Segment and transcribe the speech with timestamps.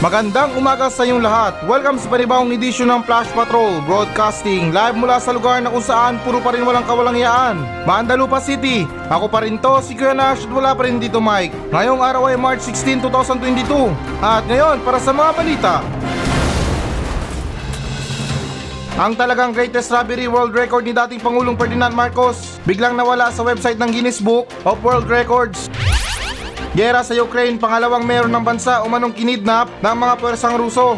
[0.00, 1.60] Magandang umaga sa inyong lahat.
[1.68, 6.16] Welcome sa panibawang edisyon ng Flash Patrol Broadcasting live mula sa lugar na kung saan
[6.24, 7.60] puro pa rin walang kawalangyaan.
[7.84, 8.88] Mandalupa City.
[9.12, 11.52] Ako pa rin to, si Kuya Nash at wala pa rin dito Mike.
[11.68, 13.92] Ngayong araw ay March 16, 2022.
[14.24, 15.74] At ngayon, para sa mga balita.
[18.96, 23.76] Ang talagang greatest robbery world record ni dating Pangulong Ferdinand Marcos biglang nawala sa website
[23.76, 25.68] ng Guinness Book of World Records.
[26.80, 30.96] Gera sa Ukraine, pangalawang meron ng bansa umanong kinidnap ng mga pwersang Ruso.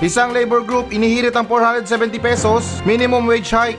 [0.00, 3.76] Isang labor group inihirit ang 470 pesos minimum wage hike.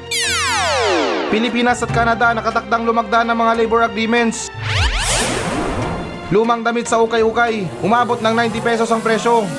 [1.34, 4.54] Pilipinas at Canada nakatakdang lumagda ng mga labor agreements.
[6.30, 9.50] Lumang damit sa ukay-ukay, umabot ng 90 pesos ang presyo.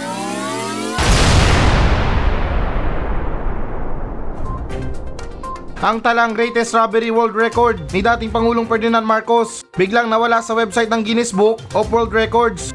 [5.82, 10.86] Ang talang greatest robbery world record ni dating Pangulong Ferdinand Marcos biglang nawala sa website
[10.86, 12.70] ng Guinness Book of World Records.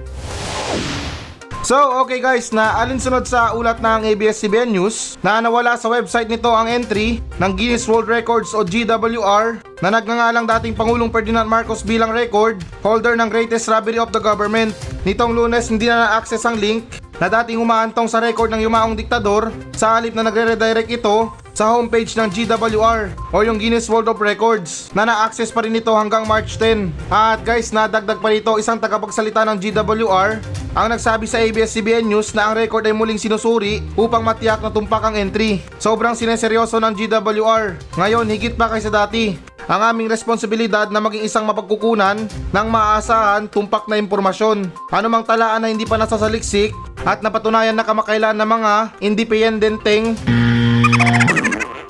[1.64, 6.52] So, okay guys, na alinsunod sa ulat ng ABS-CBN News na nawala sa website nito
[6.52, 12.12] ang entry ng Guinness World Records o GWR na nagngangalang dating Pangulong Ferdinand Marcos bilang
[12.12, 14.76] record holder ng greatest robbery of the government.
[15.08, 16.84] Nitong lunes hindi na na-access ang link
[17.20, 22.16] na dating umaantong sa record ng yumaong diktador sa halip na nagre-redirect ito sa homepage
[22.16, 26.56] ng GWR o yung Guinness World of Records na na-access pa rin ito hanggang March
[26.56, 26.88] 10.
[27.12, 30.40] At guys, nadagdag pa rito isang tagapagsalita ng GWR
[30.72, 35.04] ang nagsabi sa ABS-CBN News na ang record ay muling sinusuri upang matiyak na tumpak
[35.04, 35.60] ang entry.
[35.84, 37.76] Sobrang sineseryoso ng GWR.
[38.00, 39.36] Ngayon, higit pa kaysa dati.
[39.68, 42.24] Ang aming responsibilidad na maging isang mapagkukunan
[42.56, 44.72] ng maaasahan tumpak na impormasyon.
[44.96, 46.72] Anumang talaan na hindi pa nasasaliksik
[47.04, 48.72] at napatunayan na kamakailan ng mga
[49.04, 50.16] independenteng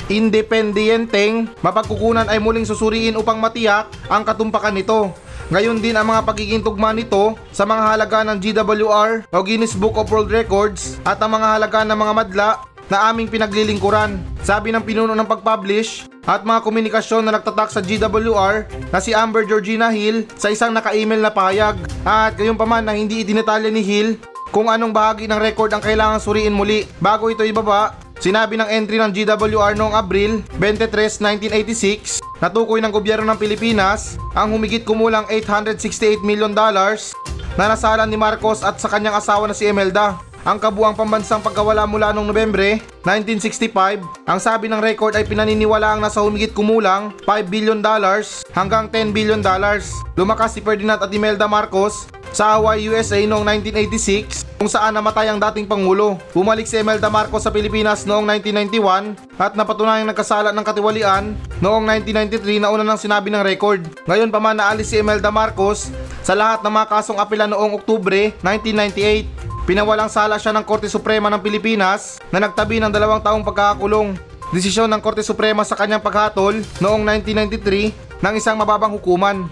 [0.09, 5.13] independenteng mapagkukunan ay muling susuriin upang matiyak ang katumpakan nito.
[5.49, 9.97] Ngayon din ang mga pagiging tugma nito sa mga halaga ng GWR o Guinness Book
[9.97, 12.49] of World Records at ang mga halaga ng mga madla
[12.89, 14.17] na aming pinaglilingkuran.
[14.45, 19.45] Sabi ng pinuno ng pag-publish at mga komunikasyon na nagtatak sa GWR na si Amber
[19.45, 21.77] Georgina Hill sa isang naka-email na pahayag.
[22.05, 25.81] At gayon pa man na hindi idinetalya ni Hill kung anong bahagi ng record ang
[25.81, 32.19] kailangan suriin muli bago ito ibaba Sinabi ng entry ng GWR noong Abril 23, 1986
[32.43, 37.15] na tukoy ng gobyerno ng Pilipinas ang humigit kumulang 868 million dollars
[37.55, 40.19] na nasalan ni Marcos at sa kanyang asawa na si Imelda.
[40.43, 46.03] Ang kabuang pambansang pagkawala mula noong Nobyembre 1965, ang sabi ng record ay pinaniniwala ang
[46.03, 49.95] nasa humigit kumulang 5 billion dollars hanggang 10 billion dollars.
[50.19, 55.39] Lumakas si Ferdinand at Imelda Marcos sa Hawaii, USA noong 1986 kung saan namatay ang
[55.39, 56.19] dating Pangulo.
[56.35, 62.61] Bumalik si Imelda Marcos sa Pilipinas noong 1991 at napatunayang nagkasala ng katiwalian noong 1993
[62.61, 63.81] na una nang sinabi ng record.
[64.05, 65.89] Ngayon pa man naalis si Imelda Marcos
[66.21, 69.65] sa lahat ng mga kasong apela noong Oktubre 1998.
[69.65, 74.17] Pinawalang sala siya ng Korte Suprema ng Pilipinas na nagtabi ng dalawang taong pagkakakulong.
[74.49, 79.45] Desisyon ng Korte Suprema sa kanyang paghatol noong 1993 ng isang mababang hukuman.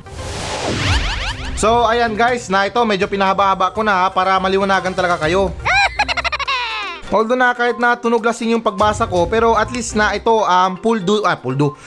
[1.57, 5.49] So ayan guys, na ito medyo pinahaba-haba ko na ha, para maliwanagan talaga kayo.
[7.09, 10.77] Although na kahit na tunog lasing yung pagbasa ko, pero at least na ito um,
[10.77, 11.73] full do, ah full do.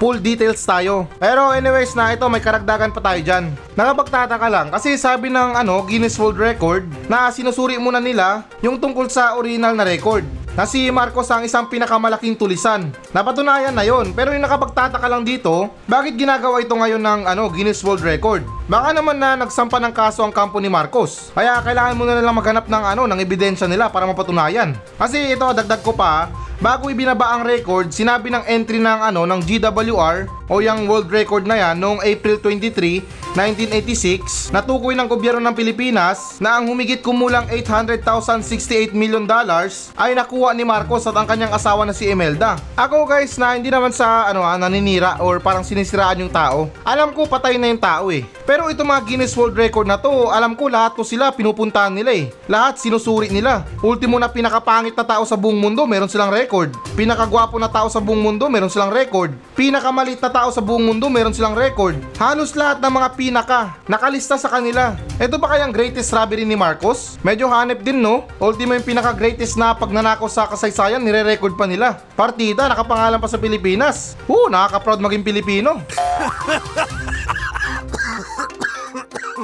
[0.00, 1.04] full details tayo.
[1.20, 3.52] Pero anyways na ito may karagdagan pa tayo dyan.
[3.76, 9.12] Nakapagtataka lang kasi sabi ng ano Guinness World Record na sinusuri muna nila yung tungkol
[9.12, 12.90] sa original na record na si Marcos ang isang pinakamalaking tulisan.
[13.14, 17.86] Napatunayan na yon pero yung nakapagtataka lang dito, bakit ginagawa ito ngayon ng ano, Guinness
[17.86, 18.42] World Record?
[18.68, 21.32] Baka naman na nagsampa ng kaso ang kampo ni Marcos.
[21.32, 24.76] Kaya kailangan muna nilang maghanap ng ano, ng ebidensya nila para mapatunayan.
[25.00, 26.28] Kasi ito, dagdag ko pa,
[26.60, 31.46] bago ibinaba ang record, sinabi ng entry ng ano ng GWR o yung world record
[31.46, 33.04] na yan noong April 23,
[33.36, 40.56] 1986, natukoy ng gobyerno ng Pilipinas na ang humigit kumulang 800,068 million dollars ay nakuha
[40.56, 42.58] ni Marcos at ang kanyang asawa na si Imelda.
[42.74, 46.72] Ako guys na hindi naman sa ano ah, naninira or parang sinisiraan yung tao.
[46.82, 48.26] Alam ko patay na yung tao eh.
[48.42, 52.10] Pero ito mga Guinness World Record na to, alam ko lahat ko sila pinupuntahan nila
[52.10, 52.34] eh.
[52.50, 53.62] Lahat sinusuri nila.
[53.78, 56.74] Ultimo na pinakapangit na tao sa buong mundo, meron silang record.
[56.98, 59.30] Pinakagwapo na tao sa buong mundo, meron silang record.
[59.54, 61.94] Pinakamalit na tao sa buong mundo, meron silang record.
[62.18, 64.98] Halos lahat ng mga pinaka, nakalista sa kanila.
[65.22, 67.14] Ito ba kayang greatest robbery ni Marcos?
[67.22, 68.26] Medyo hanep din no?
[68.42, 72.02] Ultimo yung pinaka greatest na pagnanakaw sa kasaysayan, nire-record pa nila.
[72.18, 74.18] Partida, nakapangalan pa sa Pilipinas.
[74.26, 75.78] Uh, nakaka-proud maging Pilipino.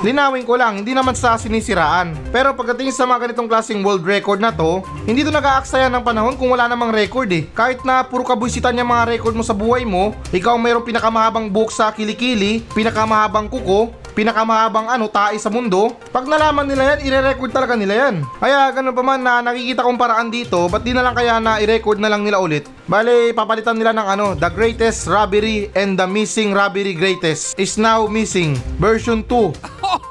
[0.02, 2.16] Linawin ko lang, hindi naman sa sinisiraan.
[2.34, 6.34] Pero pagdating sa mga ganitong klaseng world record na to, hindi to nag-aaksaya ng panahon
[6.34, 7.46] kung wala namang record eh.
[7.54, 11.70] Kahit na puro kabuisitan yung mga record mo sa buhay mo, ikaw mayroong pinakamahabang buhok
[11.70, 15.98] sa kilikili, pinakamahabang kuko, pinakamahabang ano, tae sa mundo.
[16.14, 18.22] Pag nalaman nila yan, ire-record talaga nila yan.
[18.38, 21.58] Kaya ganun pa man na nakikita kong paraan dito, ba't di na lang kaya na
[21.58, 22.70] i-record na lang nila ulit?
[22.86, 28.06] Bale, papalitan nila ng ano, The Greatest Robbery and the Missing Robbery Greatest is now
[28.06, 28.54] missing.
[28.78, 29.50] Version 2.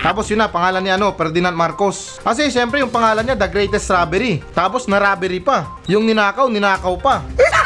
[0.00, 2.18] Tapos yun na, pangalan ni ano, Ferdinand Marcos.
[2.24, 4.40] Kasi syempre yung pangalan niya, The Greatest Robbery.
[4.56, 5.76] Tapos na robbery pa.
[5.86, 7.20] Yung ninakaw, ninakaw pa.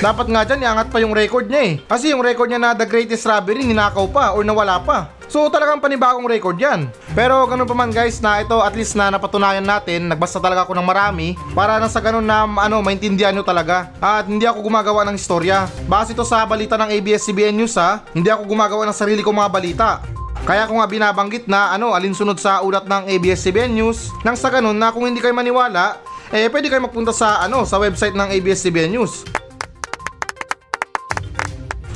[0.00, 1.74] Dapat nga dyan, iangat pa yung record niya eh.
[1.84, 5.12] Kasi yung record niya na The Greatest Robbery, ninakaw pa or nawala pa.
[5.28, 6.88] So talagang panibagong record yan.
[7.12, 10.72] Pero ganun pa man guys na ito at least na napatunayan natin, nagbasa talaga ako
[10.72, 13.92] ng marami para nang sa ganun na ano, maintindihan nyo talaga.
[14.00, 15.68] At hindi ako gumagawa ng istorya.
[15.84, 19.52] Base ito sa balita ng ABS-CBN News ha, hindi ako gumagawa ng sarili kong mga
[19.52, 19.88] balita.
[20.48, 24.80] Kaya ko nga binabanggit na ano, alinsunod sa ulat ng ABS-CBN News nang sa ganun
[24.80, 26.00] na kung hindi kayo maniwala,
[26.32, 29.28] eh pwede kayo magpunta sa ano, sa website ng ABS-CBN News.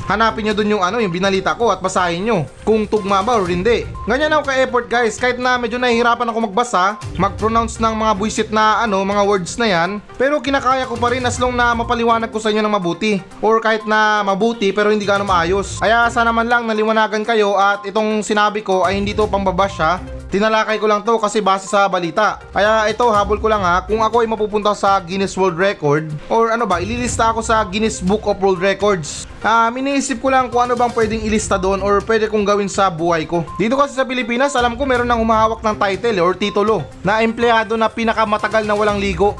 [0.05, 3.49] Hanapin nyo dun yung ano, yung binalita ko at basahin nyo kung tugma ba or
[3.49, 3.89] hindi.
[4.05, 8.85] Ganyan ako ka-effort guys, kahit na medyo nahihirapan ako magbasa, mag-pronounce ng mga buisit na
[8.85, 12.37] ano, mga words na yan, pero kinakaya ko pa rin as long na mapaliwanag ko
[12.37, 13.17] sa inyo ng mabuti.
[13.41, 15.81] Or kahit na mabuti pero hindi gano'ng maayos.
[15.81, 19.97] Kaya sana man lang naliwanagan kayo at itong sinabi ko ay hindi to pambabash ha.
[20.29, 22.41] Tinalakay ko lang to kasi base sa balita.
[22.49, 26.49] Kaya ito, habol ko lang ha, kung ako ay mapupunta sa Guinness World Record, or
[26.49, 29.29] ano ba, ililista ako sa Guinness Book of World Records.
[29.45, 32.89] Ah, iniisip ko lang kung ano bang pwedeng ilista doon or pwede kong gawin sa
[32.89, 33.45] buhay ko.
[33.61, 37.77] Dito kasi sa Pilipinas, alam ko meron nang humahawak ng title or titulo na empleyado
[37.77, 39.37] na pinakamatagal na walang ligo.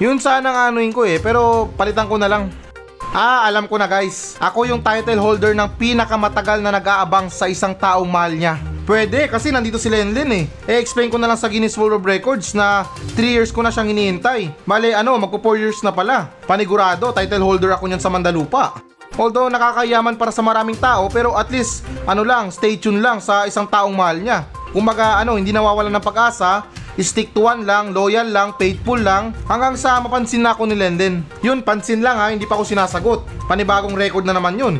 [0.00, 2.48] Yun sana ang anuin ko eh, pero palitan ko na lang.
[3.16, 4.36] Ah, alam ko na guys.
[4.40, 8.75] Ako yung title holder ng pinakamatagal na nag-aabang sa isang taong mahal niya.
[8.86, 10.44] Pwede, kasi nandito si Lenlen eh.
[10.70, 12.86] Eh, explain ko na lang sa Guinness World of Records na
[13.18, 14.54] 3 years ko na siyang hinihintay.
[14.62, 16.30] Bale, ano, magpo 4 years na pala.
[16.46, 18.78] Panigurado, title holder ako niyan sa Mandalupa.
[19.18, 23.42] Although nakakayaman para sa maraming tao, pero at least, ano lang, stay tuned lang sa
[23.50, 24.46] isang taong mahal niya.
[24.70, 26.62] Kumaga, ano, hindi nawawalan ng pag-asa,
[27.02, 31.26] stick to one lang, loyal lang, faithful lang, hanggang sa mapansin na ako ni Lenden.
[31.42, 33.50] Yun, pansin lang ha, hindi pa ako sinasagot.
[33.50, 34.78] Panibagong record na naman yun.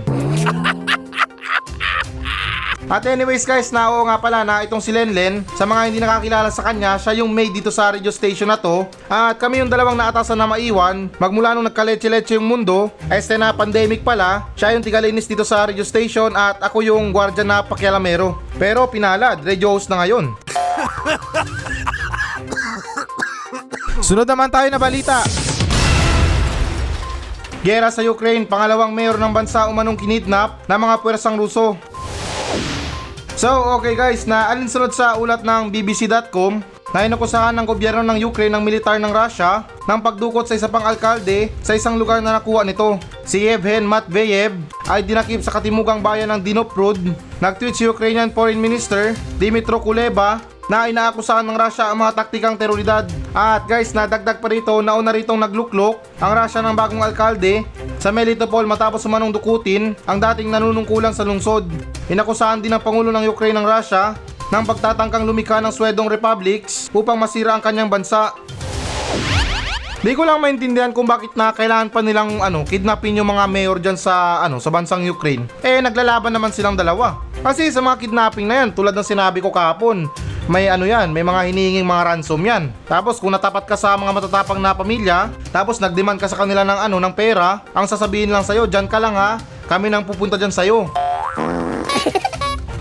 [2.87, 6.55] At anyways guys, na oo nga pala na itong si Lenlen, sa mga hindi nakakilala
[6.55, 8.87] sa kanya, siya yung maid dito sa radio station na to.
[9.11, 14.07] At kami yung dalawang naatasan na maiwan, magmula nung nagkaletse-letse yung mundo, este na pandemic
[14.07, 18.39] pala, siya yung tigalinis dito sa radio station at ako yung gwardiya na pakialamero.
[18.55, 20.31] Pero pinalad, radio host na ngayon.
[24.07, 25.27] Sunod naman tayo na balita.
[27.67, 31.75] Gera sa Ukraine, pangalawang mayor ng bansa umanong kinidnap ng mga puwersang Ruso.
[33.37, 36.65] So, okay guys, na alinsunod sa ulat ng BBC.com
[36.97, 40.81] na inakusahan ng gobyerno ng Ukraine ng militar ng Russia ng pagdukot sa isa pang
[40.81, 42.97] alkalde sa isang lugar na nakuha nito.
[43.29, 44.57] Si Yevhen Matveyev
[44.89, 46.97] ay dinakip sa katimugang bayan ng Dinoprod.
[47.45, 53.07] Nag-tweet si Ukrainian Foreign Minister Dimitro Kuleba na inaakusahan ng Russia ang mga taktikang teroridad.
[53.31, 57.63] At guys, nadagdag pa rito na una ritong nagluklok ang Russia ng bagong alkalde
[58.03, 61.67] sa Melitopol matapos sumanong dukutin ang dating nanunungkulan sa lungsod.
[62.11, 64.15] Inakusahan din ng Pangulo ng Ukraine ng Russia
[64.51, 68.31] ng pagtatangkang lumikha ng Swedong Republics upang masira ang kanyang bansa.
[70.07, 73.83] Di ko lang maintindihan kung bakit na kailangan pa nilang ano, kidnapin yung mga mayor
[73.83, 75.51] dyan sa ano, sa bansang Ukraine.
[75.67, 77.19] Eh naglalaban naman silang dalawa.
[77.43, 80.07] Kasi sa mga kidnapping na yan, tulad ng sinabi ko kahapon,
[80.47, 82.71] may ano yan, may mga hinihinging mga ransom yan.
[82.87, 86.79] Tapos kung natapat ka sa mga matatapang na pamilya, tapos nagdemand ka sa kanila ng
[86.87, 90.55] ano, ng pera, ang sasabihin lang sa'yo, dyan ka lang ha, kami nang pupunta dyan
[90.55, 90.87] sa'yo.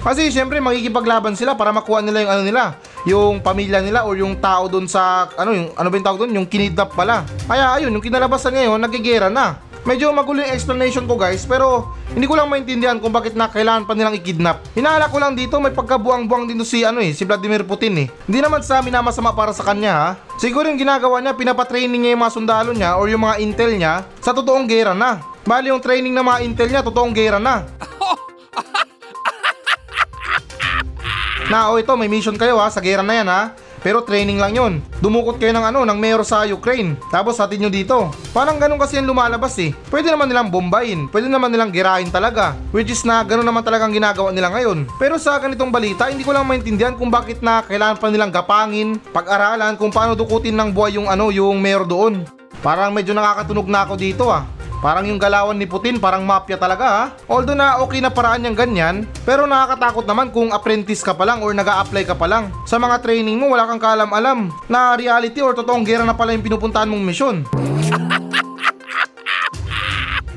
[0.05, 2.63] Kasi syempre makikipaglaban sila para makuha nila yung ano nila,
[3.10, 6.38] yung pamilya nila or yung tao doon sa ano yung ano ba yung tawag doon,
[6.38, 7.25] yung kinidnap pala.
[7.50, 9.64] Kaya ayun, yung kinalabasan ngayon nagigera na.
[9.86, 13.86] Medyo magulo yung explanation ko guys, pero hindi ko lang maintindihan kung bakit na kailangan
[13.86, 14.65] pa nilang i-kidnap.
[14.74, 18.08] Hinala ko lang dito, may pagkabuang-buang dito si ano eh, si Vladimir Putin eh.
[18.25, 20.10] Hindi naman sa amin na masama para sa kanya ha.
[20.42, 24.10] Siguro yung ginagawa niya, pinapatraining niya yung mga sundalo niya or yung mga intel niya
[24.25, 25.22] sa totoong gera na.
[25.46, 27.70] Bali yung training ng mga intel niya, totoong gera na.
[31.46, 33.54] Na o ito, may mission kayo ha, sa gera na yan ha.
[33.86, 34.74] Pero training lang yun.
[34.98, 36.98] Dumukot kayo ng ano, ng mayor sa Ukraine.
[37.13, 38.10] Tapos hatid nyo dito.
[38.34, 39.77] Parang ganun kasi yung lumalabas eh.
[39.94, 41.06] Pwede naman nilang bombayin.
[41.06, 42.58] Pwede naman nilang girahin talaga.
[42.74, 44.89] Which is na ganun naman talagang ginagawa nila ngayon.
[44.98, 48.98] Pero sa ganitong balita, hindi ko lang maintindihan kung bakit na kailangan pa nilang gapangin,
[49.13, 52.25] pag-aralan kung paano dukutin ng buhay yung ano, yung mayor doon.
[52.65, 54.54] Parang medyo nakakatunog na ako dito ah.
[54.86, 57.04] Parang yung galawan ni Putin, parang mafia talaga ha.
[57.25, 61.42] Although na okay na paraan yung ganyan, pero nakakatakot naman kung apprentice ka pa lang
[61.42, 62.54] or nag apply ka pa lang.
[62.70, 66.46] Sa mga training mo, wala kang kaalam-alam na reality or totoong gera na pala yung
[66.46, 67.42] pinupuntahan mong misyon.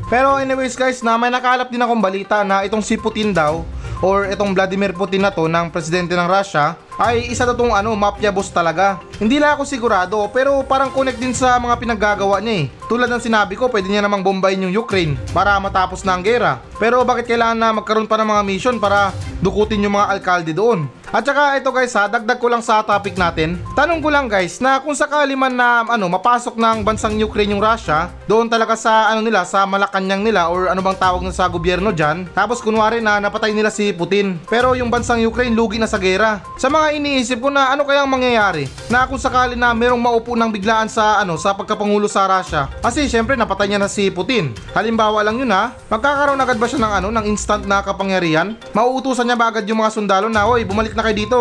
[0.09, 3.61] Pero anyways guys, na may nakalap din akong balita na itong si Putin daw
[4.01, 7.93] or itong Vladimir Putin na to ng presidente ng Russia ay isa na tong ano,
[7.93, 8.97] mafia boss talaga.
[9.19, 12.65] Hindi lang ako sigurado pero parang connect din sa mga pinaggagawa niya eh.
[12.87, 16.63] Tulad ng sinabi ko, pwede niya namang bombayin yung Ukraine para matapos na ang gera.
[16.79, 19.11] Pero bakit kailangan na magkaroon pa ng mga mission para
[19.43, 20.87] dukutin yung mga alkalde doon?
[21.09, 23.57] At saka ito guys ha, dagdag ko lang sa topic natin.
[23.73, 27.65] Tanong ko lang guys na kung sakali man na ano mapasok ng bansang Ukraine yung
[27.65, 31.49] Russia, doon talaga sa ano nila sa Malacanang nila or ano bang tawag na sa
[31.49, 32.29] gobyerno diyan.
[32.37, 34.37] Tapos kunwari na napatay nila si Putin.
[34.53, 36.45] Pero yung bansang Ukraine lugi na sa gera.
[36.61, 40.53] Sa mga iniisip ko na ano kayang mangyayari na kung sakali na merong maupo ng
[40.53, 42.69] biglaan sa ano sa pagkapangulo sa Russia.
[42.85, 44.53] Kasi syempre napatay niya na si Putin.
[44.77, 48.55] Halimbawa lang yun ha, magkakaroon agad ba siya ng ano ng instant na kapangyarihan?
[48.77, 51.41] Mauutusan niya ba agad yung mga sundalo na oy bumalik na kayo dito?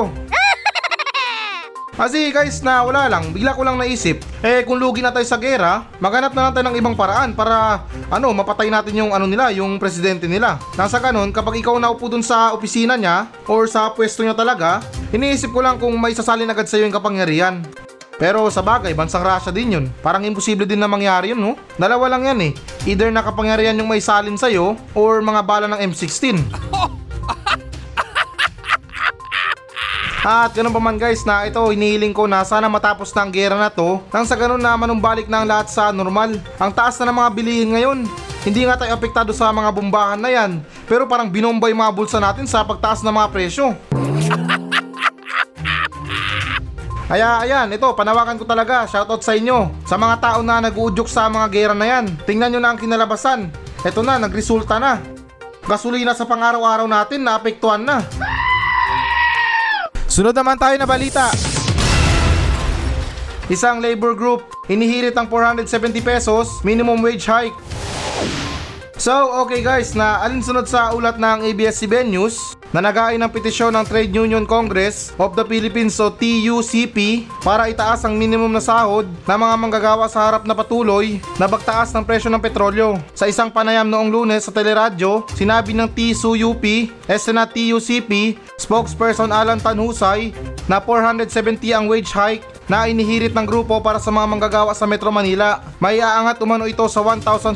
[1.97, 5.33] Kasi guys na wala lang, bigla ko lang naisip, eh kung lugi na tayo sa
[5.41, 7.81] gera, maghanap na lang tayo ng ibang paraan para
[8.13, 10.62] ano, mapatay natin yung ano nila, yung presidente nila.
[10.77, 14.77] Nasa ganun, kapag ikaw naupo dun sa opisina niya or sa pwesto niya talaga,
[15.14, 17.64] iniisip ko lang kung may sasalin agad sa'yo yung kapangyarihan.
[18.18, 19.86] Pero sa bagay, bansang Russia din yun.
[20.02, 21.54] Parang imposible din na mangyari yun, no?
[21.78, 22.52] Dalawa lang yan eh.
[22.90, 26.42] Either na kapangyarihan yung may salin sa'yo or mga bala ng M16.
[30.28, 33.56] At ganun pa man guys na ito hinihiling ko na sana matapos na ang gera
[33.56, 36.36] na to nang sa ganun na manumbalik na ang lahat sa normal.
[36.60, 38.04] Ang taas na ng mga bilihin ngayon.
[38.44, 42.44] Hindi nga tayo apektado sa mga bombahan na yan pero parang binomba mga bulsa natin
[42.44, 43.72] sa pagtaas ng mga presyo.
[47.08, 49.72] Kaya ayan, ito panawakan ko talaga, shoutout sa inyo.
[49.88, 52.12] Sa mga tao na nag-uudyok sa mga gera na yan.
[52.28, 53.48] Tingnan nyo na ang kinalabasan.
[53.88, 55.00] Ito na, nagresulta na.
[55.64, 58.04] Gasolina sa pang-araw-araw natin, naapektuhan na.
[60.12, 61.32] Sunod naman tayo na balita.
[63.48, 67.56] Isang labor group, hinihirit ang 470 pesos minimum wage hike.
[69.00, 73.86] So, okay guys, na alinsunod sa ulat ng ABS-CBN News na nagain ng petisyon ng
[73.88, 79.39] Trade Union Congress of the Philippines o TUCP para itaas ang minimum na sahod ng
[79.39, 83.00] mga manggagawa sa harap na patuloy na bagtaas ng presyo ng petrolyo.
[83.15, 90.36] Sa isang panayam noong lunes sa teleradyo, sinabi ng TSUUP, SNA TUCP, spokesperson Alan Tanhusay
[90.67, 95.07] na 470 ang wage hike na inihirit ng grupo para sa mga manggagawa sa Metro
[95.07, 95.63] Manila.
[95.79, 97.55] May aangat umano ito sa 1,700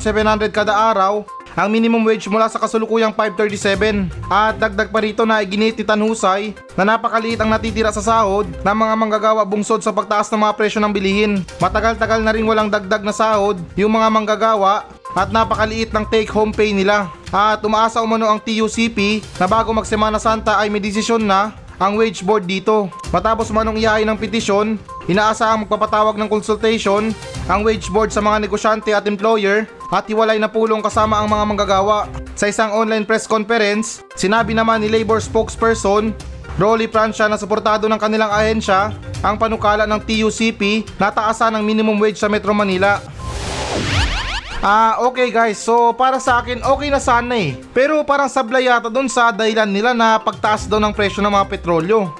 [0.55, 5.75] kada araw ang minimum wage mula sa kasulukuyang 537 at dagdag pa rito na iginit
[5.75, 10.39] ni Tanhusay na napakaliit ang natitira sa sahod ng mga manggagawa bungsod sa pagtaas ng
[10.39, 11.43] mga presyo ng bilihin.
[11.59, 16.55] Matagal-tagal na rin walang dagdag na sahod yung mga manggagawa at napakaliit ng take home
[16.55, 17.11] pay nila.
[17.31, 22.21] At umaasa umano ang TUCP na bago magsemana Santa ay may desisyon na ang wage
[22.21, 22.87] board dito.
[23.09, 24.77] Matapos manong iyain ng petisyon,
[25.09, 27.13] inaasahang magpapatawag ng consultation
[27.49, 31.43] ang wage board sa mga negosyante at employer at hiwalay na pulong kasama ang mga
[31.47, 32.05] manggagawa.
[32.37, 36.13] Sa isang online press conference, sinabi naman ni labor spokesperson
[36.59, 38.91] Rolly Francia na suportado ng kanilang ahensya
[39.23, 42.99] ang panukala ng TUCP na taasan ng minimum wage sa Metro Manila.
[44.61, 45.57] Ah, okay guys.
[45.57, 47.57] So, para sa akin, okay na sana eh.
[47.73, 51.49] Pero parang sablay yata doon sa dahilan nila na pagtaas daw ng presyo ng mga
[51.49, 52.13] petrolyo.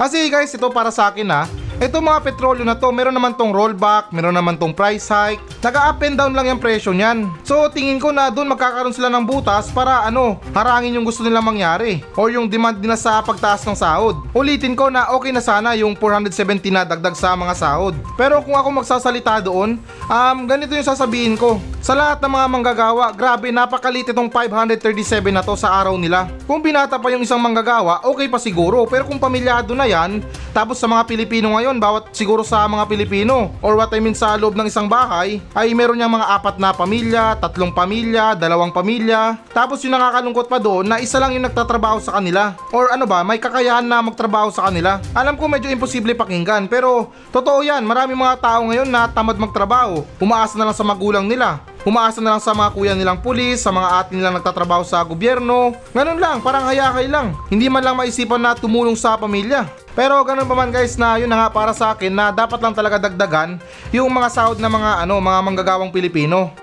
[0.00, 1.44] Kasi guys, ito para sa akin ha.
[1.82, 5.42] Ito mga petrolyo na to, meron naman tong rollback, meron naman tong price hike.
[5.66, 7.26] Naga up and down lang yung presyo niyan.
[7.42, 11.42] So tingin ko na doon magkakaroon sila ng butas para ano, harangin yung gusto nilang
[11.42, 11.98] mangyari.
[12.14, 14.14] Or yung demand nila sa pagtaas ng sahod.
[14.30, 17.98] Ulitin ko na okay na sana yung 470 na dagdag sa mga sahod.
[18.14, 19.74] Pero kung ako magsasalita doon,
[20.06, 21.58] um, ganito yung sasabihin ko.
[21.82, 26.30] Sa lahat ng mga manggagawa, grabe napakalit itong 537 na to sa araw nila.
[26.46, 28.86] Kung binata pa yung isang manggagawa, okay pa siguro.
[28.86, 30.22] Pero kung pamilyado na yan,
[30.54, 34.34] tapos sa mga Pilipino ngayon, bawat siguro sa mga Pilipino, or what I mean sa
[34.36, 39.38] loob ng isang bahay, ay meron niyang mga apat na pamilya, tatlong pamilya, dalawang pamilya.
[39.54, 42.56] Tapos yung nakakalungkot pa doon na isa lang yung nagtatrabaho sa kanila.
[42.74, 44.98] Or ano ba, may kakayahan na magtrabaho sa kanila.
[45.14, 50.02] Alam ko medyo imposible pakinggan, pero totoo yan, marami mga tao ngayon na tamad magtrabaho.
[50.18, 51.62] Umaasa na lang sa magulang nila.
[51.82, 55.74] Umaasa na lang sa mga kuya nilang pulis, sa mga atin nilang nagtatrabaho sa gobyerno.
[55.90, 57.34] Ganun lang, parang hayakay lang.
[57.50, 59.66] Hindi man lang maisipan na tumulong sa pamilya.
[59.90, 62.72] Pero ganun pa man guys na yun na nga para sa akin na dapat lang
[62.72, 63.58] talaga dagdagan
[63.90, 66.54] yung mga sahod ng mga ano, mga manggagawang Pilipino.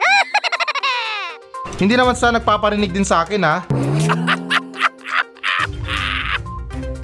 [1.75, 3.55] Hindi naman sa nagpaparinig din sa akin ha.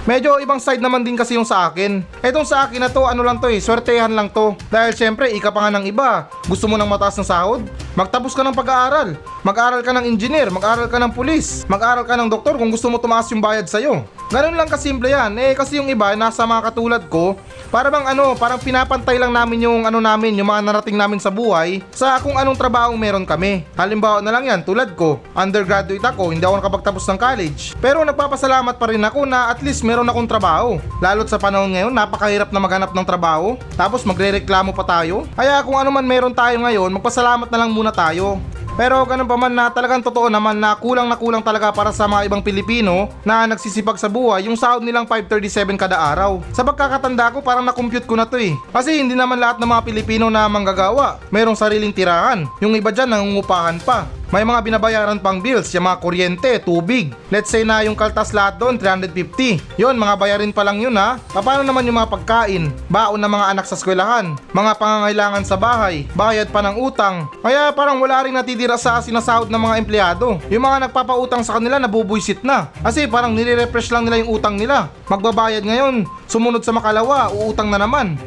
[0.06, 2.00] Medyo ibang side naman din kasi yung sa akin.
[2.22, 4.54] Etong sa akin na to, ano lang to eh, swertehan lang to.
[4.70, 6.30] Dahil syempre, ika pa nga ng iba.
[6.46, 7.66] Gusto mo ng mataas ng sahod?
[7.96, 9.16] Magtapos ka ng pag-aaral.
[9.40, 13.00] Mag-aral ka ng engineer, mag-aral ka ng pulis, mag-aral ka ng doktor kung gusto mo
[13.00, 14.04] tumaas yung bayad sa'yo.
[14.28, 15.32] Ganun lang kasimple yan.
[15.40, 17.40] Eh kasi yung iba, nasa mga katulad ko,
[17.72, 21.32] para bang ano, parang pinapantay lang namin yung ano namin, yung mga narating namin sa
[21.32, 23.64] buhay sa kung anong trabaho meron kami.
[23.78, 27.60] Halimbawa na lang yan, tulad ko, undergraduate ako, hindi ako nakapagtapos ng college.
[27.78, 30.76] Pero nagpapasalamat pa rin ako na at least meron akong trabaho.
[30.98, 33.56] Lalo't sa panahon ngayon, napakahirap na maghanap ng trabaho.
[33.78, 35.24] Tapos magre-reklamo pa tayo.
[35.32, 38.38] Kaya kung ano man meron tayo ngayon, magpasalamat na lang muna tayo.
[38.76, 42.04] Pero ganun pa man na talagang totoo naman na kulang na kulang talaga para sa
[42.04, 46.44] mga ibang Pilipino na nagsisipag sa buhay yung sahod nilang 537 kada araw.
[46.52, 48.52] Sa pagkakatanda ko parang na-compute ko na to eh.
[48.76, 51.16] Kasi hindi naman lahat ng mga Pilipino na manggagawa.
[51.32, 52.44] Merong sariling tirahan.
[52.60, 54.04] Yung iba dyan nangungupahan pa.
[54.34, 57.14] May mga binabayaran pang bills, yung mga kuryente, tubig.
[57.30, 59.78] Let's say na yung kaltas lahat doon, 350.
[59.78, 61.14] Yon, mga bayarin pa lang yun ha.
[61.30, 66.10] Paano naman yung mga pagkain, baon ng mga anak sa eskwelahan, mga pangangailangan sa bahay,
[66.18, 67.30] bayad pa ng utang.
[67.38, 70.42] Kaya parang wala rin natitira sa sinasahod ng mga empleyado.
[70.50, 72.66] Yung mga nagpapautang sa kanila nabubuisit na.
[72.82, 74.90] Kasi parang nire-refresh lang nila yung utang nila.
[75.06, 78.18] Magbabayad ngayon, sumunod sa makalawa, uutang na naman.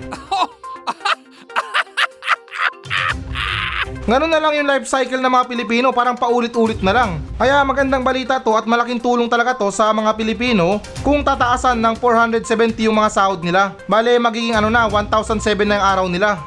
[4.09, 7.21] Ganun na lang yung life cycle ng mga Pilipino, parang paulit-ulit na lang.
[7.37, 11.93] Kaya magandang balita to at malaking tulong talaga to sa mga Pilipino kung tataasan ng
[12.01, 13.77] 470 yung mga sahod nila.
[13.85, 16.41] Bale magiging ano na, 1,007 na yung araw nila.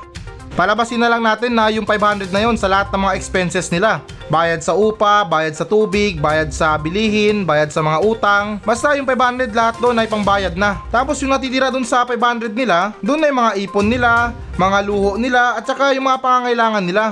[0.59, 4.03] Palabasin na lang natin na yung 500 na yon sa lahat ng mga expenses nila.
[4.27, 8.59] Bayad sa upa, bayad sa tubig, bayad sa bilihin, bayad sa mga utang.
[8.67, 10.83] Basta yung 500 lahat doon ay pangbayad na.
[10.91, 15.15] Tapos yung natitira doon sa 500 nila, doon na yung mga ipon nila, mga luho
[15.15, 17.05] nila, at saka yung mga pangangailangan nila.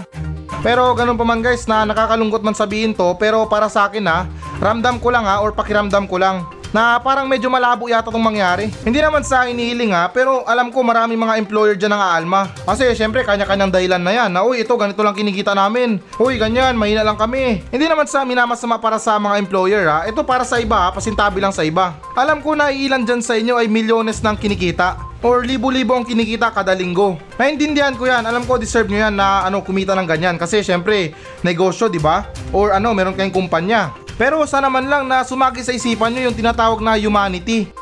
[0.60, 4.28] Pero ganun pa man guys na nakakalungkot man sabihin to pero para sa akin ha,
[4.60, 8.70] ramdam ko lang ha or pakiramdam ko lang na parang medyo malabo yata itong mangyari.
[8.86, 12.50] Hindi naman sa inihiling ha, pero alam ko marami mga employer dyan ng aalma.
[12.66, 15.98] Kasi syempre kanya-kanyang dahilan na yan na uy ito ganito lang kinikita namin.
[16.18, 17.62] Uy ganyan, mahina lang kami.
[17.68, 21.42] Hindi naman sa minamasama para sa mga employer ha, ito para sa iba ha, pasintabi
[21.42, 21.94] lang sa iba.
[22.14, 26.48] Alam ko na ilan dyan sa inyo ay milyones ng kinikita or libo-libo ang kinikita
[26.52, 27.20] kada linggo.
[27.36, 31.12] Naintindihan ko yan, alam ko deserve nyo yan na ano kumita ng ganyan kasi syempre
[31.44, 32.24] negosyo, di ba?
[32.56, 33.92] Or ano, meron kayong kumpanya.
[34.20, 37.72] Pero sana man lang na sumagi sa isipan nyo yung tinatawag na humanity.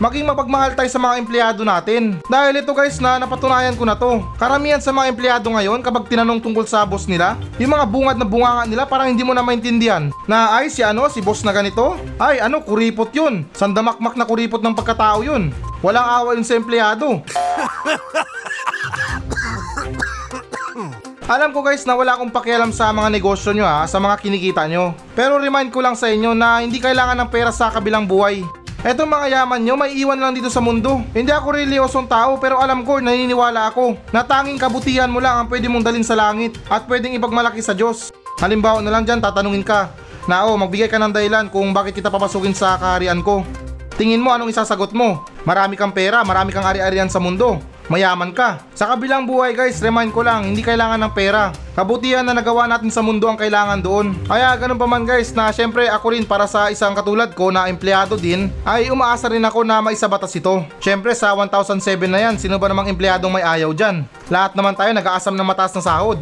[0.00, 2.16] Maging mapagmahal tayo sa mga empleyado natin.
[2.24, 4.24] Dahil ito guys na napatunayan ko na to.
[4.40, 8.24] Karamihan sa mga empleyado ngayon kapag tinanong tungkol sa boss nila, yung mga bungad na
[8.24, 10.08] bunganga nila parang hindi mo na maintindihan.
[10.24, 12.00] Na ay si ano, si boss na ganito?
[12.16, 13.44] Ay ano, kuripot yun.
[13.52, 15.52] Sandamakmak na kuripot ng pagkatao yun.
[15.84, 17.20] Walang awa yun sa empleyado.
[21.26, 24.62] Alam ko guys na wala akong pakialam sa mga negosyo nyo ha, sa mga kinikita
[24.70, 24.94] nyo.
[25.10, 28.46] Pero remind ko lang sa inyo na hindi kailangan ng pera sa kabilang buhay.
[28.86, 31.02] Etong mga yaman nyo, may iwan lang dito sa mundo.
[31.10, 35.46] Hindi ako reliyosong tao pero alam ko, naniniwala ako na tanging kabutihan mo lang ang
[35.50, 38.14] pwede mong dalin sa langit at pwedeng ipagmalaki sa Diyos.
[38.38, 39.90] Halimbawa na lang dyan, tatanungin ka
[40.30, 43.42] na oh, magbigay ka ng dahilan kung bakit kita papasukin sa kaharian ko.
[43.98, 45.26] Tingin mo anong isasagot mo?
[45.42, 47.58] Marami kang pera, marami kang ari-arian sa mundo.
[47.86, 48.66] Mayaman ka.
[48.74, 51.54] Sa kabilang buhay guys, remind ko lang, hindi kailangan ng pera.
[51.76, 54.16] Kabutihan na nagawa natin sa mundo ang kailangan doon.
[54.24, 57.68] Kaya ganun pa man guys na syempre ako rin para sa isang katulad ko na
[57.68, 60.64] empleyado din ay umaasa rin ako na maisabatas ito.
[60.80, 64.08] Syempre sa 1,007 na yan, sino ba namang empleyadong may ayaw dyan?
[64.32, 66.16] Lahat naman tayo nag-aasam ng mataas na sahod.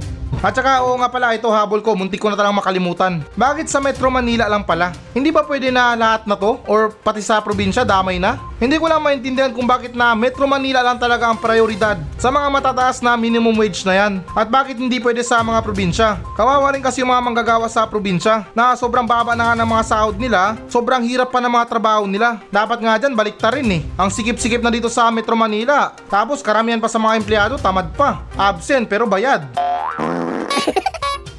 [0.44, 3.22] At saka oo nga pala ito habol ko, muntik ko na talang makalimutan.
[3.32, 4.90] Bakit sa Metro Manila lang pala?
[5.14, 6.58] Hindi ba pwede na lahat na to?
[6.66, 8.40] Or pati sa probinsya damay na?
[8.58, 12.48] Hindi ko lang maintindihan kung bakit na Metro Manila lang talaga ang prioridad sa mga
[12.48, 14.12] matataas na minimum wage na yan.
[14.32, 16.08] At bakit hindi pwede sa mga probinsya?
[16.32, 19.84] Kawawa rin kasi yung mga manggagawa sa probinsya na sobrang baba na nga ng mga
[19.84, 22.40] sahod nila, sobrang hirap pa ng mga trabaho nila.
[22.48, 23.82] Dapat nga dyan balik rin eh.
[24.00, 25.92] Ang sikip-sikip na dito sa Metro Manila.
[26.08, 28.24] Tapos karamihan pa sa mga empleyado tamad pa.
[28.34, 29.44] Absent pero bayad.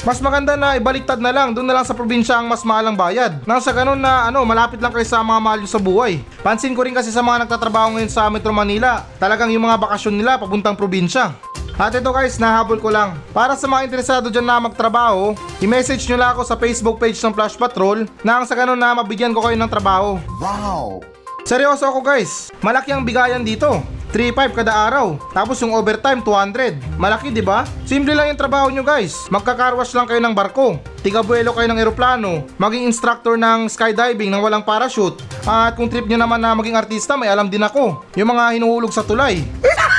[0.06, 2.94] Mas maganda na ibaliktad na lang, doon na lang sa probinsya ang mas mahal ang
[2.94, 3.42] bayad.
[3.42, 6.22] Nang sa ganun na ano, malapit lang kayo sa mga mahal sa buhay.
[6.46, 10.14] Pansin ko rin kasi sa mga nagtatrabaho ngayon sa Metro Manila, talagang yung mga bakasyon
[10.14, 11.34] nila papuntang probinsya.
[11.76, 13.20] At ito guys, nahabol ko lang.
[13.36, 17.36] Para sa mga interesado dyan na magtrabaho, i-message nyo lang ako sa Facebook page ng
[17.36, 20.16] Flash Patrol na ang sa ganun na mabigyan ko kayo ng trabaho.
[20.40, 21.04] Wow!
[21.46, 23.84] Seryoso ako guys, malaki ang bigayan dito.
[24.16, 25.20] 3.5 kada araw.
[25.36, 26.96] Tapos yung overtime 200.
[26.96, 27.68] Malaki 'di ba?
[27.84, 29.28] Simple lang yung trabaho nyo guys.
[29.28, 30.80] Magkakarwash lang kayo ng barko.
[31.04, 32.48] Tigabuelo kayo ng eroplano.
[32.56, 35.20] Maging instructor ng skydiving nang walang parachute.
[35.44, 38.08] At kung trip nyo naman na maging artista, may alam din ako.
[38.16, 39.44] Yung mga hinuhulog sa tulay.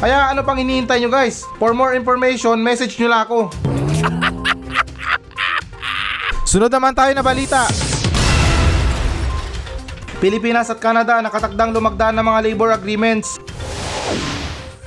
[0.00, 1.44] Kaya ano pang hinihintay nyo guys?
[1.60, 3.52] For more information, message nyo lang ako.
[6.48, 7.68] Sunod naman tayo na balita.
[10.16, 13.36] Pilipinas at Canada nakatakdang lumagdaan ng mga labor agreements.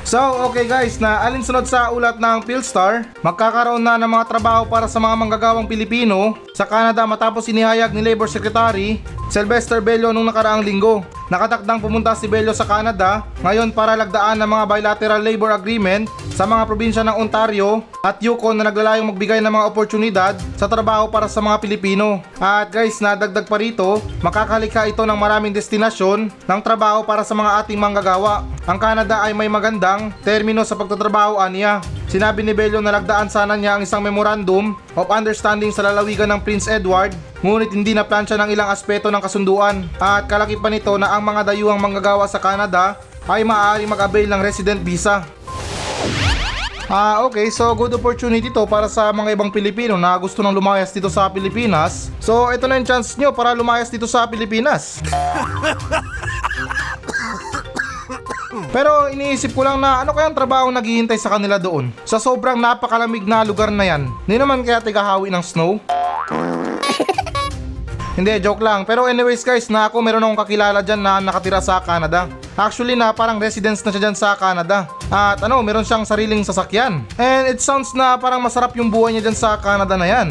[0.02, 4.90] So, okay guys, na alinsunod sa ulat ng Philstar, magkakaroon na ng mga trabaho para
[4.90, 9.02] sa mga manggagawang Pilipino sa Canada matapos inihayag ni Labor Secretary
[9.34, 11.02] Sylvester Bello nung nakaraang linggo.
[11.34, 16.06] Nakatakdang pumunta si Bello sa Canada ngayon para lagdaan ng mga bilateral labor agreement
[16.38, 21.10] sa mga probinsya ng Ontario at Yukon na naglalayong magbigay ng mga oportunidad sa trabaho
[21.10, 22.22] para sa mga Pilipino.
[22.38, 27.66] At guys, nadagdag pa rito, makakalikha ito ng maraming destinasyon ng trabaho para sa mga
[27.66, 28.46] ating manggagawa.
[28.70, 31.82] Ang Canada ay may magandang termino sa pagtatrabaho aniya.
[32.06, 36.42] Sinabi ni Bello na lagdaan sana niya ang isang memorandum of understanding sa lalawigan ng
[36.42, 40.96] Prince Edward ngunit hindi na plansya ng ilang aspeto ng kasunduan at kalaki pa nito
[40.96, 45.24] na ang mga dayuhang manggagawa sa Canada ay maaari mag-avail ng resident visa.
[46.92, 47.50] Ah, okay.
[47.50, 51.26] So, good opportunity to para sa mga ibang Pilipino na gusto nang lumayas dito sa
[51.32, 52.12] Pilipinas.
[52.20, 55.00] So, ito na yung chance nyo para lumayas dito sa Pilipinas.
[58.70, 61.90] Pero iniisip ko lang na ano kayang trabaho naghihintay sa kanila doon.
[62.06, 64.10] Sa sobrang napakalamig na lugar na yan.
[64.26, 65.80] Hindi naman kaya tigahawi ng snow?
[68.14, 68.86] Hindi, joke lang.
[68.86, 72.30] Pero anyways guys, na ako meron akong kakilala dyan na nakatira sa Canada.
[72.54, 74.86] Actually na parang residence na siya dyan sa Canada.
[75.10, 77.02] At ano, meron siyang sariling sasakyan.
[77.18, 80.30] And it sounds na parang masarap yung buhay niya dyan sa Canada na yan.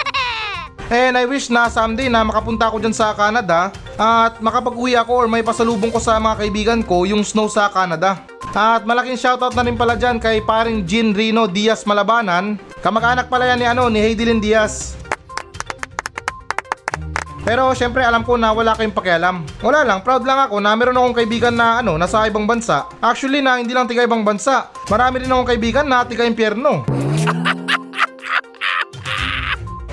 [0.90, 5.28] And I wish na someday na makapunta ako dyan sa Canada at makapag-uwi ako or
[5.28, 8.24] may pasalubong ko sa mga kaibigan ko yung snow sa Canada.
[8.56, 12.56] At malaking shoutout na rin pala dyan kay paring Jean Rino Diaz Malabanan.
[12.80, 14.96] Kamag-anak pala yan ni, ano, ni Heidelin Diaz.
[17.44, 19.44] Pero syempre alam ko na wala kayong pakialam.
[19.60, 22.88] Wala lang, proud lang ako na meron akong kaibigan na ano, nasa ibang bansa.
[23.04, 24.72] Actually na hindi lang tiga ibang bansa.
[24.88, 26.88] Marami rin akong kaibigan na tiga impyerno.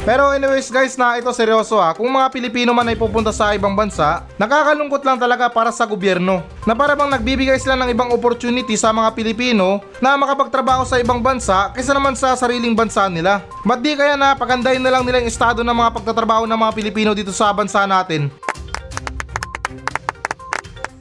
[0.08, 3.76] Pero anyways guys na ito seryoso ha, kung mga Pilipino man ay pupunta sa ibang
[3.76, 6.40] bansa, nakakalungkot lang talaga para sa gobyerno.
[6.64, 11.20] Na para bang nagbibigay sila ng ibang opportunity sa mga Pilipino na makapagtrabaho sa ibang
[11.20, 13.44] bansa kaysa naman sa sariling bansa nila.
[13.68, 16.72] Ba't di kaya na pagandahin na lang nila yung estado ng mga pagtatrabaho ng mga
[16.72, 18.32] Pilipino dito sa bansa natin?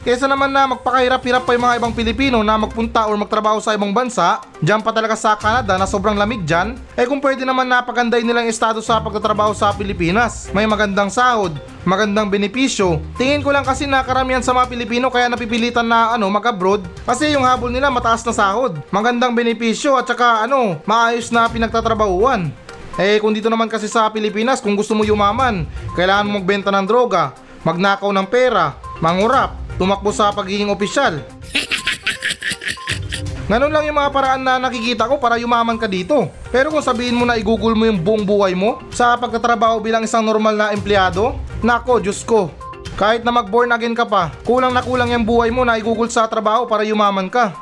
[0.06, 3.90] Kesa naman na magpakahirap-hirap pa yung mga ibang Pilipino na magpunta or magtrabaho sa ibang
[3.90, 8.22] bansa, dyan pa talaga sa Canada na sobrang lamig dyan, eh kung pwede naman napaganday
[8.22, 10.46] nilang estado sa pagtatrabaho sa Pilipinas.
[10.54, 13.02] May magandang sahod, magandang benepisyo.
[13.18, 17.34] Tingin ko lang kasi na karamihan sa mga Pilipino kaya napipilitan na ano mag-abroad kasi
[17.34, 22.54] yung habol nila mataas na sahod, magandang benepisyo at saka ano, maayos na pinagtatrabahuan.
[22.94, 25.66] Eh kung dito naman kasi sa Pilipinas, kung gusto mo yumaman,
[25.98, 27.34] kailangan mo magbenta ng droga,
[27.66, 31.20] magnakaw ng pera, mangurap, tumakbo sa pagiging opisyal.
[33.46, 36.26] Ganun lang yung mga paraan na nakikita ko para yumaman ka dito.
[36.50, 40.26] Pero kung sabihin mo na igugol mo yung buong buhay mo sa pagtatrabaho bilang isang
[40.26, 42.50] normal na empleyado, nako, Diyos ko.
[42.98, 46.26] Kahit na mag-born again ka pa, kulang na kulang yung buhay mo na igugol sa
[46.26, 47.54] trabaho para yumaman ka.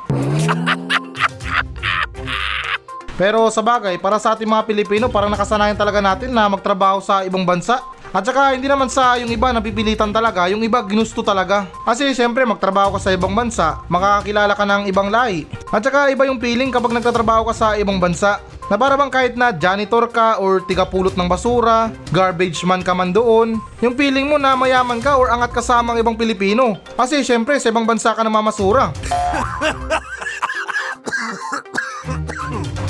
[3.15, 7.23] Pero sa bagay, para sa ating mga Pilipino, parang nakasanayan talaga natin na magtrabaho sa
[7.23, 7.79] ibang bansa.
[8.15, 11.67] At saka hindi naman sa yung iba napipilitan talaga, yung iba ginusto talaga.
[11.83, 15.43] Kasi siyempre magtrabaho ka sa ibang bansa, makakakilala ka ng ibang lahi.
[15.67, 18.39] At saka iba yung feeling kapag nagtatrabaho ka sa ibang bansa.
[18.71, 23.11] Na para bang kahit na janitor ka or tigapulot ng basura, garbage man ka man
[23.11, 26.79] doon, yung feeling mo na mayaman ka or angat ka sa mga ibang Pilipino.
[26.95, 28.95] Kasi syempre sa ibang bansa ka namamasura.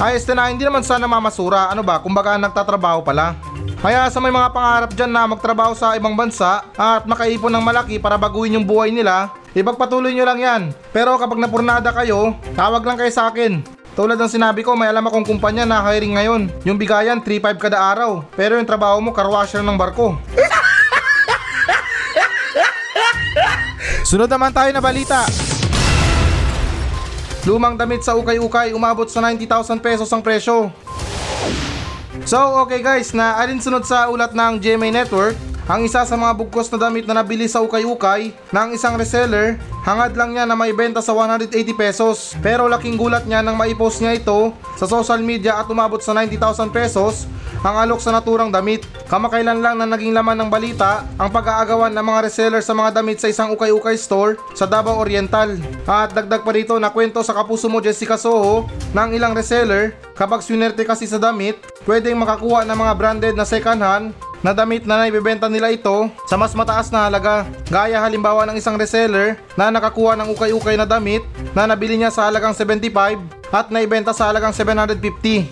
[0.06, 3.55] Ayos na hindi naman sana mamasura, ano ba, kumbaga nagtatrabaho pala.
[3.86, 8.02] Kaya sa may mga pangarap dyan na magtrabaho sa ibang bansa at makaipon ng malaki
[8.02, 10.62] para baguhin yung buhay nila, ipagpatuloy nyo lang yan.
[10.90, 13.62] Pero kapag napurnada kayo, tawag lang kayo sa akin.
[13.94, 16.50] Tulad ng sinabi ko, may alam akong kumpanya na hiring ngayon.
[16.66, 18.26] Yung bigayan, 3-5 kada araw.
[18.34, 20.18] Pero yung trabaho mo, carwasher ng barko.
[24.10, 25.30] Sunod naman tayo na balita.
[27.46, 30.74] Lumang damit sa ukay-ukay umabot sa 90,000 pesos ang presyo.
[32.26, 36.70] So okay guys, na alinsunod sa ulat ng GMA Network, ang isa sa mga bugkos
[36.70, 41.02] na damit na nabili sa ukay-ukay ng isang reseller, hangad lang niya na may benta
[41.02, 42.38] sa 180 pesos.
[42.46, 46.70] Pero laking gulat niya nang maipost niya ito sa social media at umabot sa 90,000
[46.70, 47.26] pesos
[47.66, 48.86] ang alok sa naturang damit.
[49.10, 53.18] Kamakailan lang na naging laman ng balita ang pag-aagawan ng mga reseller sa mga damit
[53.18, 55.58] sa isang ukay-ukay store sa Davao Oriental.
[55.90, 60.46] At dagdag pa rito na kwento sa kapuso mo Jessica Soho ng ilang reseller kapag
[60.46, 61.58] swinerte kasi sa damit,
[61.90, 64.14] pwedeng makakuha ng mga branded na second hand
[64.46, 67.50] na damit na naibibenta nila ito sa mas mataas na halaga.
[67.66, 71.26] Gaya halimbawa ng isang reseller na nakakuha ng ukay-ukay na damit
[71.58, 72.94] na nabili niya sa halagang 75
[73.50, 75.50] at naibenta sa halagang 750.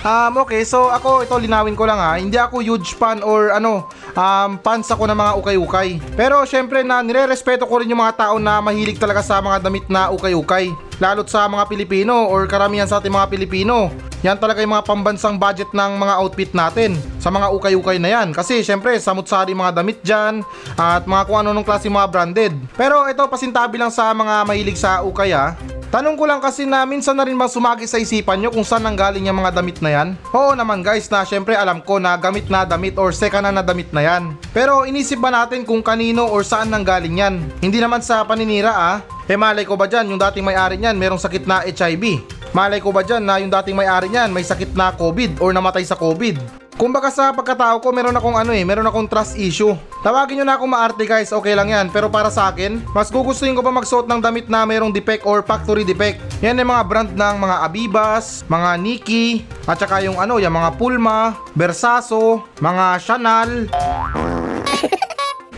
[0.00, 3.84] Um, okay, so ako ito linawin ko lang ha, hindi ako huge fan or ano,
[4.16, 5.88] um, fans ako ng mga ukay-ukay.
[6.16, 9.84] Pero syempre na nire-respeto ko rin yung mga tao na mahilig talaga sa mga damit
[9.92, 10.72] na ukay-ukay.
[11.04, 13.92] Lalo't sa mga Pilipino or karamihan sa ating mga Pilipino.
[14.24, 18.36] Yan talaga yung mga pambansang budget ng mga outfit natin sa mga ukay-ukay na yan.
[18.36, 20.44] Kasi syempre, samut-sari mga damit dyan
[20.76, 22.52] at mga kung ano nung klase mga branded.
[22.76, 25.56] Pero ito, pasintabi lang sa mga mahilig sa ukay ah.
[25.90, 28.86] Tanong ko lang kasi na minsan na rin ba sumagi sa isipan nyo kung saan
[28.86, 30.08] nanggaling yung mga damit na yan?
[30.30, 33.58] Oo naman guys na syempre alam ko na gamit na damit or second na na
[33.58, 34.38] damit na yan.
[34.54, 37.42] Pero inisip ba natin kung kanino or saan nanggaling yan?
[37.58, 39.02] Hindi naman sa paninira ah.
[39.26, 42.22] Eh malay ko ba dyan yung dating may-ari niyan merong sakit na HIV?
[42.54, 45.82] Malay ko ba dyan na yung dating may-ari niyan may sakit na COVID or namatay
[45.82, 46.69] sa COVID?
[46.76, 49.74] Kumbaga sa pagkatao ko, meron akong ano eh, meron akong trust issue.
[50.00, 51.86] Tawagin nyo na akong maarte guys, okay lang yan.
[51.90, 55.42] Pero para sa akin, mas gugustuhin ko pa magsuot ng damit na merong defect or
[55.44, 56.22] factory defect.
[56.40, 60.78] Yan yung mga brand ng mga Abibas, mga Nike, at saka yung ano, yung mga
[60.80, 63.50] Pulma, Versace, mga Chanel.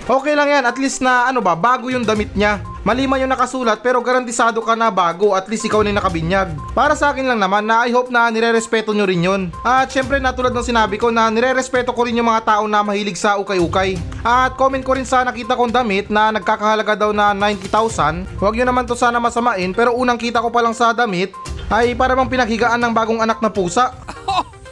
[0.02, 2.58] Okay lang yan, at least na ano ba, bago yung damit niya.
[2.82, 6.50] Malima yung nakasulat pero garantisado ka na bago at least ikaw na yung nakabinyag.
[6.74, 9.42] Para sa akin lang naman na I hope na nire-respeto nyo rin yun.
[9.62, 12.82] At syempre na tulad ng sinabi ko na nire-respeto ko rin yung mga tao na
[12.82, 13.94] mahilig sa ukay-ukay.
[14.26, 18.42] At comment ko rin sa nakita kong damit na nagkakahalaga daw na 90,000.
[18.42, 21.30] Huwag nyo naman to sana masamain pero unang kita ko pa lang sa damit
[21.70, 23.94] ay para bang pinaghigaan ng bagong anak na pusa.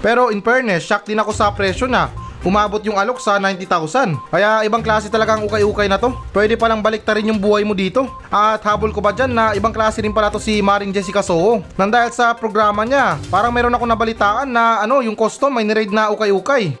[0.00, 2.08] Pero in fairness, shock din ako sa presyo na.
[2.40, 4.16] Umabot yung alok sa 90,000.
[4.32, 6.16] Kaya ibang klase talaga ang ukay-ukay na to.
[6.32, 8.08] Pwede palang baliktarin yung buhay mo dito.
[8.32, 11.60] At habol ko ba dyan na ibang klase rin pala to si Maring Jessica Soho.
[11.76, 15.92] Nang dahil sa programa niya, parang meron ako nabalitaan na ano, yung custom may niraid
[15.92, 16.80] na ukay-ukay.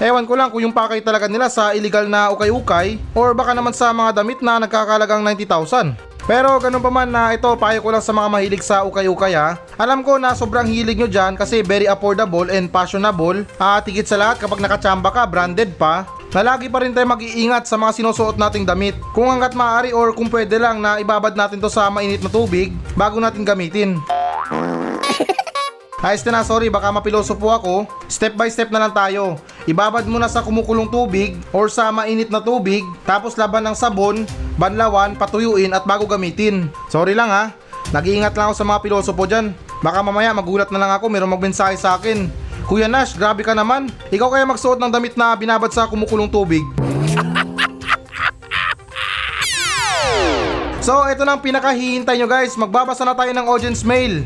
[0.00, 3.74] Ewan ko lang kung yung pakay talaga nila sa illegal na ukay-ukay or baka naman
[3.76, 6.09] sa mga damit na nagkakalagang 90,000.
[6.30, 9.58] Pero ganun pa man na ito, payo ko lang sa mga mahilig sa ukay-ukay ha.
[9.74, 13.42] Alam ko na sobrang hilig nyo dyan kasi very affordable and fashionable.
[13.58, 17.66] At higit sa lahat kapag nakachamba ka, branded pa, na lagi pa rin tayo mag-iingat
[17.66, 18.94] sa mga sinusuot nating damit.
[19.10, 22.70] Kung hanggat maaari or kung pwede lang na ibabad natin to sa mainit na tubig
[22.94, 23.98] bago natin gamitin.
[26.00, 27.84] Ayos na na, sorry, baka mapiloso po ako.
[28.08, 29.36] Step by step na lang tayo.
[29.68, 34.24] Ibabad mo na sa kumukulong tubig or sa mainit na tubig, tapos laban ng sabon,
[34.56, 36.72] banlawan, patuyuin at bago gamitin.
[36.88, 37.52] Sorry lang ha,
[37.92, 39.52] nag-iingat lang ako sa mga piloso po dyan.
[39.84, 42.32] Baka mamaya magulat na lang ako, mayroong magmensahe sa akin.
[42.64, 43.92] Kuya Nash, grabe ka naman.
[44.08, 46.64] Ikaw kaya magsuot ng damit na binabad sa kumukulong tubig.
[50.80, 52.56] So, ito na ang pinakahihintay nyo guys.
[52.56, 54.24] Magbabasa na tayo ng audience mail.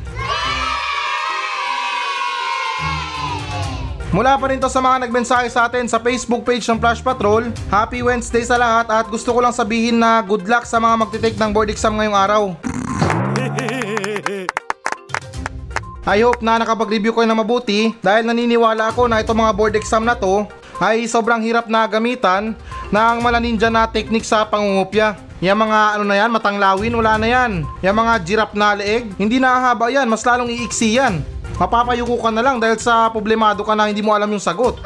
[4.14, 7.50] Mula pa rin to sa mga nagmensahe sa atin sa Facebook page ng Flash Patrol.
[7.66, 11.35] Happy Wednesday sa lahat at gusto ko lang sabihin na good luck sa mga magtitake
[11.35, 12.55] ng board exam ngayong araw.
[16.14, 20.07] I hope na nakapag-review kayo na mabuti dahil naniniwala ako na itong mga board exam
[20.07, 20.46] na to
[20.79, 22.55] ay sobrang hirap na gamitan
[22.94, 25.18] ng malaninja na technique sa pangungupya.
[25.42, 27.66] Yung mga ano na yan, matanglawin, wala na yan.
[27.83, 32.31] Yung mga giraffe na leeg, hindi na haba yan, mas lalong iiksi yan mapapayuko ka
[32.31, 34.79] na lang dahil sa problemado ka na hindi mo alam yung sagot.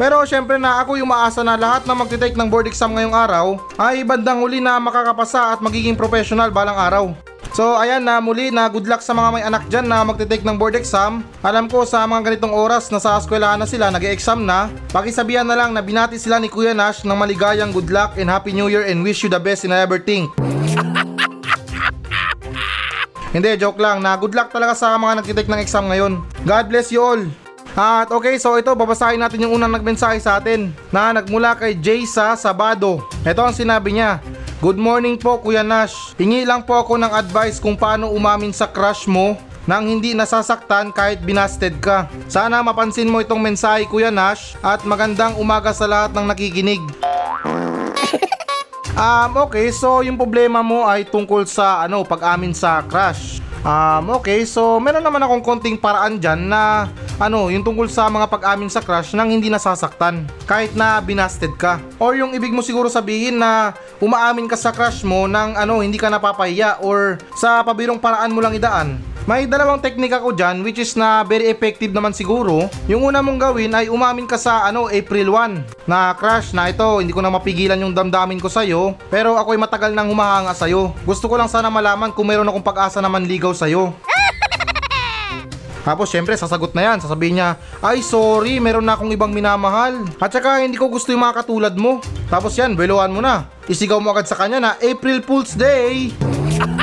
[0.00, 3.60] Pero syempre na ako yung maasa na lahat na magtitake ng board exam ngayong araw
[3.76, 7.12] ay bandang huli na makakapasa at magiging professional balang araw.
[7.50, 10.56] So ayan na muli na good luck sa mga may anak dyan na magtitake ng
[10.56, 11.26] board exam.
[11.42, 15.58] Alam ko sa mga ganitong oras na sa eskwelahan na sila nag-exam na, pakisabihan na
[15.58, 18.86] lang na binati sila ni Kuya Nash ng maligayang good luck and happy new year
[18.86, 20.30] and wish you the best in everything.
[23.30, 26.18] Hindi, joke lang na good luck talaga sa mga nagtitake ng exam ngayon.
[26.42, 27.22] God bless you all.
[27.78, 32.34] At okay, so ito babasahin natin yung unang nagmensahe sa atin na nagmula kay Jaysa
[32.34, 33.06] Sabado.
[33.22, 34.18] Ito ang sinabi niya.
[34.58, 36.18] Good morning po Kuya Nash.
[36.18, 40.90] Hingi lang po ako ng advice kung paano umamin sa crush mo nang hindi nasasaktan
[40.90, 42.10] kahit binasted ka.
[42.26, 46.82] Sana mapansin mo itong mensahe Kuya Nash at magandang umaga sa lahat ng nakikinig.
[49.00, 53.40] Um, okay, so yung problema mo ay tungkol sa ano, pag-amin sa crush.
[53.64, 56.84] Um, okay, so meron naman akong konting paraan dyan na
[57.16, 61.80] ano, yung tungkol sa mga pag-amin sa crush nang hindi nasasaktan kahit na binasted ka.
[61.96, 63.72] Or yung ibig mo siguro sabihin na
[64.04, 68.44] umaamin ka sa crush mo nang ano, hindi ka napapahiya or sa pabirong paraan mo
[68.44, 69.00] lang idaan.
[69.28, 72.72] May dalawang teknika ko dyan which is na very effective naman siguro.
[72.88, 77.04] Yung una mong gawin ay umamin ka sa ano April 1 na crush na ito
[77.04, 80.96] hindi ko na mapigilan yung damdamin ko sa'yo pero ako'y matagal nang humahanga sa'yo.
[81.04, 83.92] Gusto ko lang sana malaman kung meron akong pag-asa naman ligaw sa'yo.
[85.86, 90.04] Tapos syempre sasagot na yan, sasabihin niya, ay sorry, meron na akong ibang minamahal.
[90.20, 92.04] At saka hindi ko gusto yung mga katulad mo.
[92.28, 93.48] Tapos yan, beluhan mo na.
[93.64, 96.12] Isigaw mo agad sa kanya na April Fool's Day.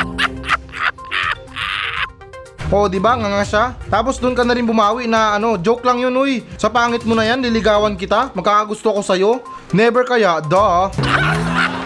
[2.67, 3.15] O, di ba?
[3.15, 3.65] Nga nga siya.
[3.87, 6.43] Tapos doon ka na rin bumawi na ano, joke lang yun, uy.
[6.59, 8.35] Sa pangit mo na yan, liligawan kita.
[8.35, 9.39] Magkakagusto ko sa'yo.
[9.71, 10.91] Never kaya, da.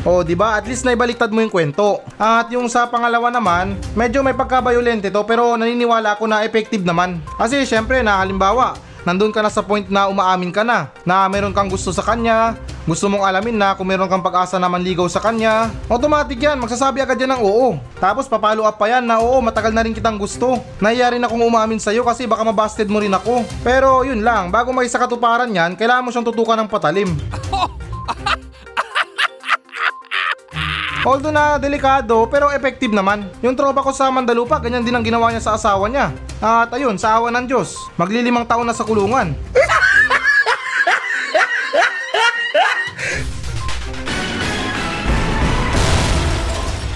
[0.00, 0.56] O, di ba?
[0.56, 2.00] At least naibaliktad mo yung kwento.
[2.16, 7.20] At yung sa pangalawa naman, medyo may pagka-violente to pero naniniwala ako na effective naman.
[7.36, 11.52] Kasi syempre na halimbawa, nandun ka na sa point na umaamin ka na, na meron
[11.52, 12.56] kang gusto sa kanya,
[12.88, 17.04] gusto mong alamin na kung meron kang pag-asa na manligaw sa kanya, automatic yan, magsasabi
[17.04, 17.76] agad yan ng oo.
[18.00, 20.56] Tapos papalo up pa yan na oo, matagal na rin kitang gusto.
[20.80, 23.44] Nahiya rin akong umamin sa'yo kasi baka mabasted mo rin ako.
[23.60, 27.12] Pero yun lang, bago may sa katuparan yan, kailangan mo siyang tutukan ng patalim.
[31.00, 33.24] Although na delikado pero effective naman.
[33.40, 36.12] Yung tropa ko sa Mandalupa, ganyan din ang ginawa niya sa asawa niya.
[36.44, 39.32] At ayun, sa awa ng Diyos, maglilimang taon na sa kulungan.